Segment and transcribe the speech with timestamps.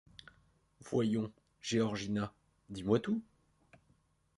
[0.79, 1.31] Voyons,
[1.61, 2.33] Georgina,
[2.71, 3.21] dis-moi tout.